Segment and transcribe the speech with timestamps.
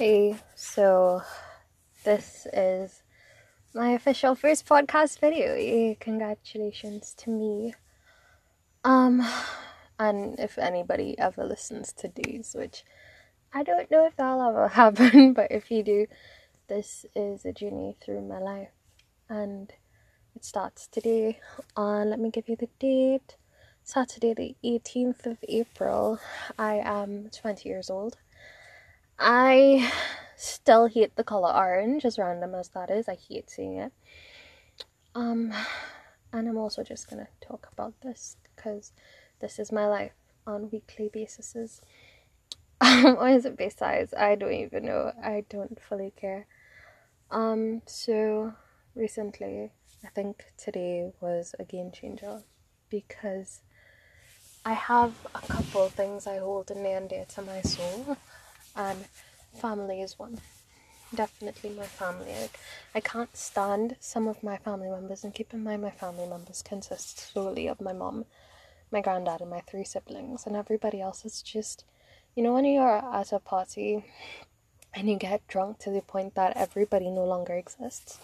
[0.00, 1.20] Hey, so
[2.04, 3.02] this is
[3.74, 5.94] my official first podcast video.
[6.00, 7.74] Congratulations to me.
[8.82, 9.22] Um,
[9.98, 12.82] and if anybody ever listens to these, which
[13.52, 16.06] I don't know if that'll ever happen, but if you do,
[16.66, 18.72] this is a journey through my life,
[19.28, 19.70] and
[20.34, 21.40] it starts today.
[21.76, 23.36] On let me give you the date.
[23.82, 26.18] Saturday, the 18th of April.
[26.58, 28.16] I am 20 years old.
[29.22, 29.92] I
[30.34, 33.06] still hate the color orange, as random as that is.
[33.06, 33.92] I hate seeing it.
[35.14, 35.52] Um,
[36.32, 38.92] and I'm also just gonna talk about this because
[39.40, 40.12] this is my life
[40.46, 41.82] on weekly basis.
[42.82, 44.14] Um, or is it besides?
[44.14, 45.12] I don't even know.
[45.22, 46.46] I don't fully care.
[47.30, 48.54] Um, so
[48.94, 52.40] recently, I think today was a game changer
[52.88, 53.60] because
[54.64, 58.16] I have a couple things I hold near and dear to my soul
[58.76, 59.04] and
[59.54, 60.40] family is one.
[61.14, 62.32] Definitely my family.
[62.40, 62.58] Like,
[62.94, 66.62] I can't stand some of my family members, and keep in mind my family members
[66.62, 68.26] consist solely of my mom,
[68.92, 71.84] my granddad, and my three siblings, and everybody else is just,
[72.36, 74.04] you know, when you're at a party
[74.94, 78.18] and you get drunk to the point that everybody no longer exists,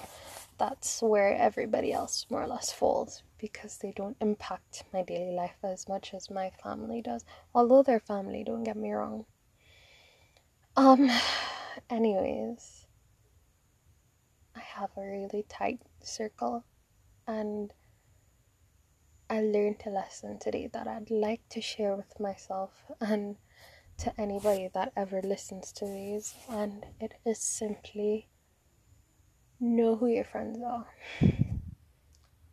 [0.59, 5.57] that's where everybody else more or less falls because they don't impact my daily life
[5.63, 7.25] as much as my family does.
[7.55, 9.27] Although they're family, don't get me wrong.
[10.77, 11.11] Um,
[11.91, 12.87] anyways,
[14.55, 16.65] I have a really tight circle,
[17.27, 17.73] and
[19.31, 23.37] I learned a lesson today that I'd like to share with myself and
[23.99, 28.29] to anybody that ever listens to these, and it is simply
[29.59, 30.87] know who your friends are.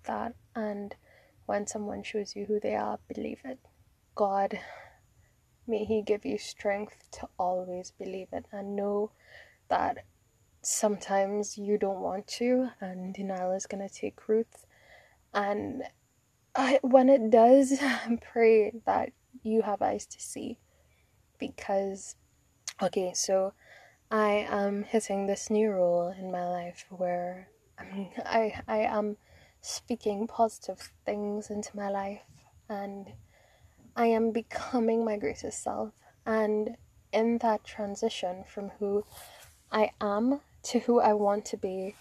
[0.05, 0.93] That, and
[1.45, 3.59] when someone shows you who they are, believe it.
[4.15, 4.59] God
[5.67, 9.11] May He give you strength to always believe it and know
[9.69, 10.05] that
[10.61, 14.47] sometimes you don't want to, and denial is going to take root.
[15.33, 15.83] And
[16.55, 17.79] I, when it does,
[18.21, 19.09] pray that
[19.41, 20.59] you have eyes to see.
[21.39, 22.15] Because,
[22.81, 23.53] okay, so
[24.11, 27.49] I am hitting this new role in my life where
[27.79, 29.17] I, I am
[29.61, 32.21] speaking positive things into my life
[32.69, 33.07] and
[33.95, 35.91] I am becoming my greatest self.
[36.25, 36.77] And
[37.11, 39.05] in that transition from who
[39.71, 41.95] I am to who I want to be,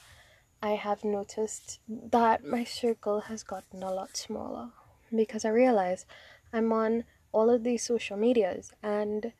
[0.62, 4.68] I have noticed that my circle has gotten a lot smaller
[5.14, 6.06] because I realize
[6.52, 9.32] I'm on all of these social medias and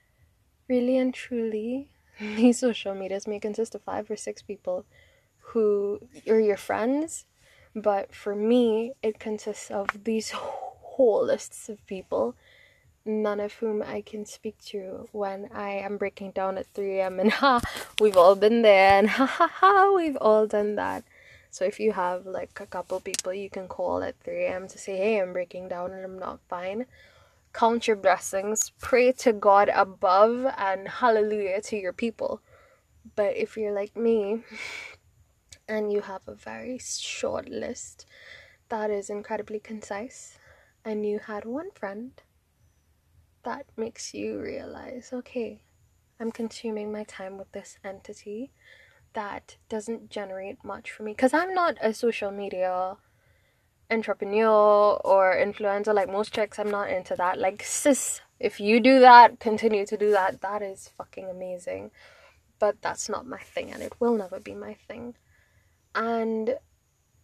[0.68, 1.88] really and truly
[2.20, 4.84] these social medias may consist of five or six people
[5.38, 7.26] who are your friends
[7.74, 10.32] but for me it consists of these
[11.02, 12.36] whole lists of people,
[13.04, 17.18] none of whom I can speak to when I am breaking down at 3 a.m.
[17.18, 17.60] and ha,
[18.00, 21.02] we've all been there and ha ha ha, we've all done that.
[21.50, 24.68] So if you have like a couple people you can call at 3 a.m.
[24.68, 26.86] to say, hey, I'm breaking down and I'm not fine.
[27.52, 32.40] Count your blessings, pray to God above, and hallelujah to your people.
[33.16, 34.44] But if you're like me
[35.68, 38.06] and you have a very short list
[38.68, 40.38] that is incredibly concise,
[40.84, 42.12] and you had one friend,
[43.44, 45.62] that makes you realize okay,
[46.20, 48.52] I'm consuming my time with this entity
[49.14, 51.12] that doesn't generate much for me.
[51.12, 52.96] Because I'm not a social media
[53.90, 57.38] entrepreneur or influencer like most chicks, I'm not into that.
[57.38, 60.40] Like, sis, if you do that, continue to do that.
[60.40, 61.90] That is fucking amazing.
[62.58, 65.16] But that's not my thing, and it will never be my thing.
[65.94, 66.56] And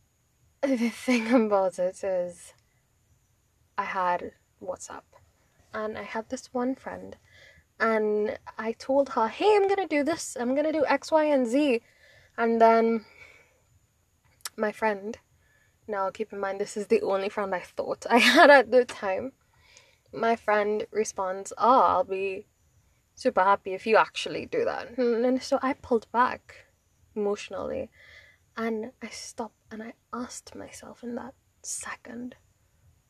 [0.62, 2.52] the thing about it is,
[3.78, 5.04] I had WhatsApp
[5.72, 7.16] and I had this one friend
[7.78, 11.46] and I told her, hey, I'm gonna do this, I'm gonna do X, Y, and
[11.46, 11.80] Z.
[12.36, 13.04] And then
[14.56, 15.16] my friend,
[15.86, 18.84] now keep in mind, this is the only friend I thought I had at the
[18.84, 19.32] time.
[20.12, 22.46] My friend responds, oh, I'll be
[23.14, 24.98] super happy if you actually do that.
[24.98, 26.66] And so I pulled back
[27.14, 27.90] emotionally
[28.56, 32.34] and I stopped and I asked myself in that second,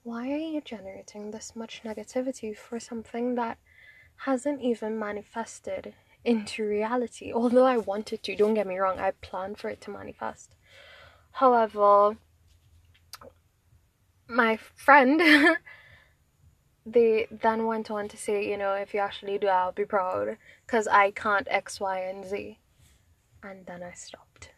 [0.08, 3.58] why are you generating this much negativity for something that
[4.25, 5.93] hasn't even manifested
[6.25, 7.31] into reality?
[7.31, 10.56] Although I wanted to, don't get me wrong, I planned for it to manifest.
[11.32, 12.16] However,
[14.26, 15.20] my friend
[16.87, 20.38] they then went on to say, you know, if you actually do, I'll be proud
[20.66, 22.58] because I can't X, Y, and Z.
[23.43, 24.52] And then I stopped.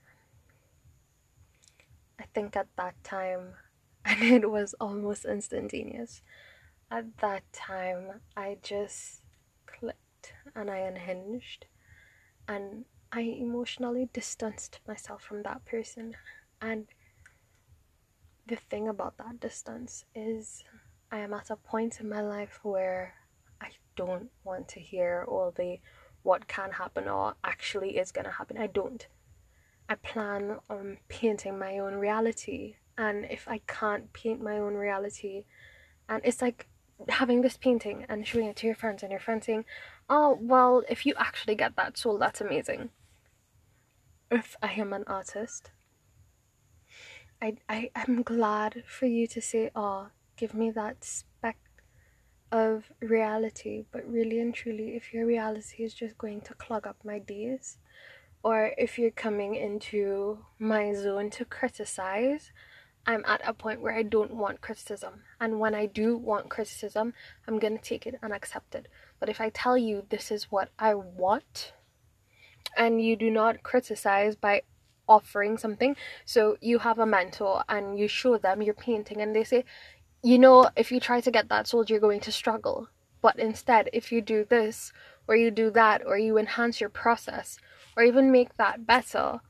[2.20, 3.55] I think at that time
[4.05, 6.23] and it was almost instantaneous.
[6.91, 9.23] At that time, I just
[9.67, 11.67] clicked and I unhinged,
[12.49, 16.17] and I emotionally distanced myself from that person.
[16.61, 16.87] And
[18.47, 20.64] the thing about that distance is,
[21.12, 23.14] I am at a point in my life where
[23.61, 25.79] I don't want to hear all the
[26.23, 28.58] what can happen or actually is going to happen.
[28.58, 29.06] I don't.
[29.88, 32.76] I plan on painting my own reality.
[33.00, 35.44] And if I can't paint my own reality,
[36.06, 36.69] and it's like
[37.08, 39.64] having this painting and showing it to your friends, and your friends saying,
[40.11, 42.91] Oh, well, if you actually get that soul, that's amazing.
[44.31, 45.70] If I am an artist,
[47.41, 51.56] I, I am glad for you to say, Oh, give me that speck
[52.52, 53.85] of reality.
[53.93, 57.79] But really and truly, if your reality is just going to clog up my days,
[58.43, 62.52] or if you're coming into my zone to criticize,
[63.06, 65.23] I'm at a point where I don't want criticism.
[65.41, 67.14] And when I do want criticism,
[67.49, 68.88] I'm going to take it and accept it.
[69.19, 71.73] But if I tell you this is what I want,
[72.76, 74.62] and you do not criticize by
[75.08, 79.44] offering something, so you have a mentor and you show them your painting, and they
[79.44, 79.64] say,
[80.23, 82.88] you know, if you try to get that sold, you're going to struggle.
[83.23, 84.93] But instead, if you do this,
[85.26, 87.58] or you do that, or you enhance your process,
[87.97, 89.41] or even make that better,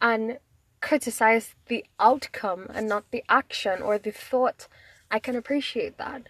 [0.00, 0.38] and
[0.82, 4.68] criticize the outcome and not the action or the thought,
[5.10, 6.28] I can appreciate that.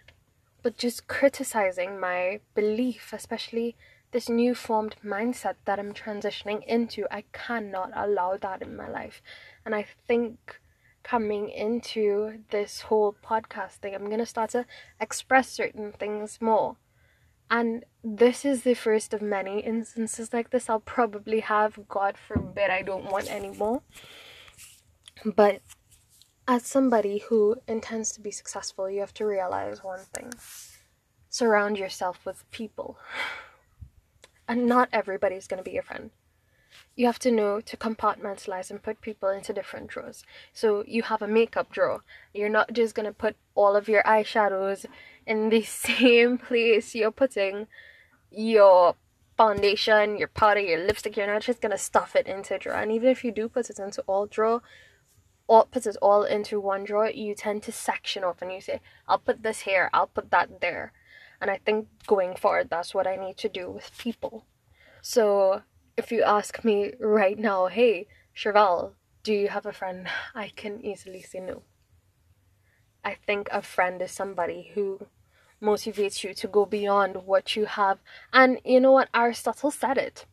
[0.63, 3.75] But just criticizing my belief, especially
[4.13, 9.23] this new formed mindset that I'm transitioning into, I cannot allow that in my life.
[9.65, 10.61] And I think
[11.03, 14.67] coming into this whole podcast thing, I'm going to start to
[15.01, 16.77] express certain things more.
[17.51, 21.89] And this is the first of many instances like this I'll probably have.
[21.89, 23.83] God forbid I don't want any more.
[25.25, 25.61] But
[26.49, 30.33] as somebody who intends to be successful, you have to realize one thing
[31.33, 32.99] surround yourself with people.
[34.47, 36.11] And not everybody's going to be your friend.
[36.95, 40.25] You have to know to compartmentalize and put people into different drawers.
[40.53, 42.03] So you have a makeup drawer.
[42.35, 44.85] You're not just going to put all of your eyeshadows
[45.27, 47.67] in the same place you're putting
[48.31, 48.97] your
[49.39, 51.17] foundation, your powder, your lipstick.
[51.17, 52.77] You're not just going to stuff it into a drawer.
[52.77, 54.61] And even if you do put it into all drawer,
[55.47, 58.81] all puts it all into one drawer, you tend to section off and you say,
[59.09, 60.93] I'll put this here, I'll put that there.
[61.41, 64.47] And I think going forward, that's what I need to do with people.
[65.01, 65.63] So
[65.97, 68.93] if you ask me right now, hey, Chevelle,
[69.23, 70.07] do you have a friend?
[70.35, 71.63] I can easily say no.
[73.05, 75.07] I think a friend is somebody who
[75.61, 77.99] motivates you to go beyond what you have.
[78.33, 79.09] And you know what?
[79.15, 80.27] Aristotle said it.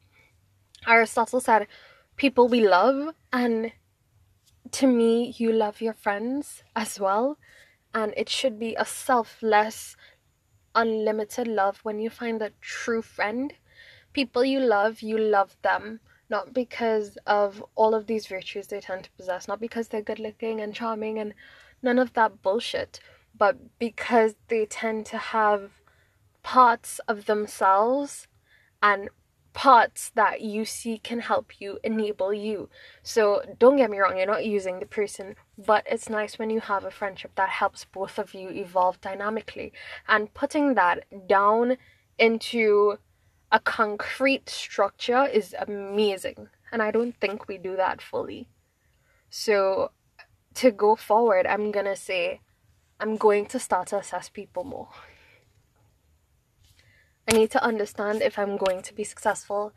[0.88, 1.68] Aristotle said,
[2.16, 3.72] people we love and
[4.74, 7.38] to me, you love your friends as well,
[7.94, 9.96] and it should be a selfless,
[10.76, 13.54] unlimited love when you find a true friend.
[14.14, 16.00] People you love, you love them
[16.30, 20.20] not because of all of these virtues they tend to possess, not because they're good
[20.20, 21.34] looking and charming and
[21.82, 23.00] none of that bullshit,
[23.36, 25.72] but because they tend to have
[26.44, 28.28] parts of themselves
[28.82, 29.10] and
[29.54, 32.70] parts that you see can help you enable you.
[33.04, 36.60] So don't get me wrong, you're not using the person, but it's nice when you
[36.62, 39.74] have a friendship that helps both of you evolve dynamically.
[40.08, 41.78] And putting that down
[42.18, 42.98] into
[43.52, 46.50] a concrete structure is amazing.
[46.72, 48.48] And I don't think we do that fully.
[49.30, 49.92] So
[50.56, 52.42] to go forward, I'm gonna say
[53.00, 54.90] I'm going to start to assess people more.
[57.30, 59.72] I need to understand if I'm going to be successful.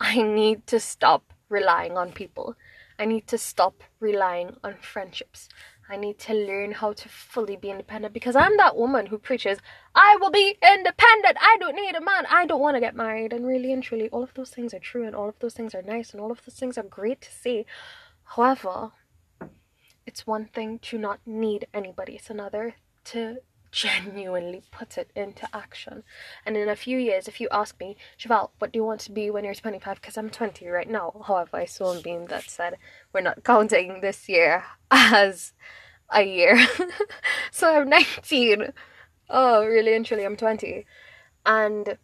[0.00, 2.54] I need to stop relying on people.
[2.98, 5.50] I need to stop relying on friendships.
[5.90, 9.58] I need to learn how to fully be independent because I'm that woman who preaches,
[9.94, 11.36] I will be independent.
[11.38, 12.24] I don't need a man.
[12.30, 13.34] I don't want to get married.
[13.34, 15.74] And really and truly, all of those things are true and all of those things
[15.74, 17.66] are nice and all of those things are great to see.
[18.24, 18.92] However,
[20.06, 23.38] it's one thing to not need anybody, it's another to
[23.72, 26.02] genuinely put it into action.
[26.44, 29.12] And in a few years, if you ask me, Chevelle, what do you want to
[29.12, 30.00] be when you're 25?
[30.00, 31.22] Because I'm 20 right now.
[31.26, 32.76] However, I saw a meme that said
[33.12, 35.52] we're not counting this year as
[36.10, 36.66] a year.
[37.50, 38.72] so I'm 19.
[39.28, 40.84] Oh, really and truly, I'm 20.
[41.46, 41.96] And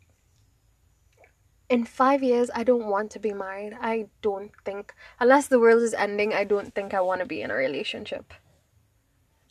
[1.68, 3.76] in five years, I don't want to be married.
[3.80, 7.42] I don't think, unless the world is ending, I don't think I want to be
[7.42, 8.32] in a relationship.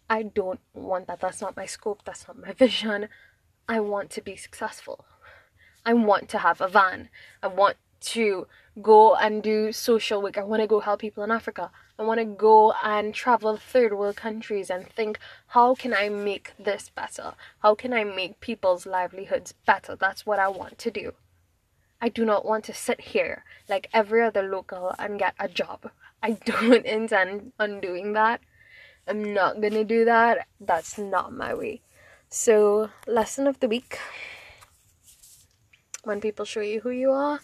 [0.10, 1.20] I don't want that.
[1.20, 2.02] That's not my scope.
[2.06, 3.10] That's not my vision.
[3.68, 5.06] I want to be successful.
[5.86, 7.10] I want to have a van.
[7.42, 8.48] I want to
[8.82, 10.38] go and do social work.
[10.38, 11.72] I want to go help people in Africa.
[11.98, 16.54] I want to go and travel third world countries and think, how can I make
[16.60, 17.34] this better?
[17.60, 19.96] How can I make people's livelihoods better?
[19.96, 21.14] That's what I want to do.
[22.02, 25.90] I do not want to sit here like every other local and get a job.
[26.22, 28.42] I don't intend on doing that.
[29.08, 30.48] I'm not gonna do that.
[30.60, 31.82] That's not my way.
[32.30, 34.00] So, lesson of the week
[36.04, 37.40] when people show you who you are,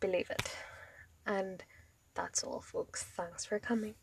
[0.00, 0.56] believe it.
[1.26, 1.64] And
[2.14, 3.02] that's all, folks.
[3.02, 3.94] Thanks for coming.